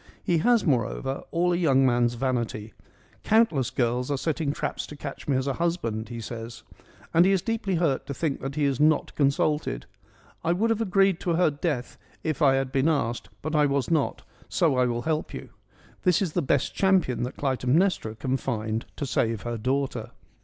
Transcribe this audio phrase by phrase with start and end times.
[0.23, 2.73] He has moreover, all a young man's vanity.'
[3.23, 6.63] Countless girls are setting traps to catch me as husband' he says;
[7.13, 9.85] and he is deeply hurt to think that he is not consulted
[10.43, 13.91] —'I would have agreed to her death, if I had been asked, but I was
[13.91, 16.73] not: so I will help you.' 94 FEMINISM IN GREEK LITERATURE This is the best
[16.73, 20.09] champion that Clytemnestra can find to save her daughter.